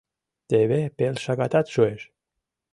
Теве 0.49 0.81
пел 0.97 1.15
шагатат 1.23 1.67
шуэш. 1.73 2.01